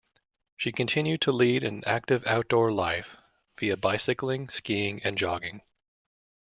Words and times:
She 0.57 0.71
continued 0.71 1.21
to 1.21 1.31
lead 1.31 1.63
an 1.63 1.83
active 1.85 2.25
outdoor 2.25 2.71
life 2.71 3.17
via 3.59 3.77
bicycling, 3.77 4.49
skiing, 4.49 4.99
and 5.03 5.15
jogging. 5.15 5.61